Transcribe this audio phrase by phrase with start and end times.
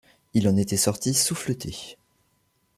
[0.33, 1.95] Il en était sorti souffleté.